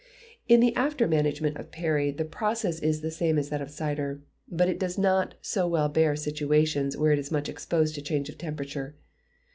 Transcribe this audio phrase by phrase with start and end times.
[0.47, 4.23] In the after management of perry the process is the same as that of cider;
[4.49, 8.27] but it does not so well bear situations where it is much exposed to change
[8.27, 8.95] of temperature.